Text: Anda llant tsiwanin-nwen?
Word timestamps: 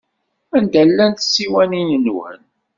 Anda 0.57 0.81
llant 0.87 1.19
tsiwanin-nwen? 1.23 2.39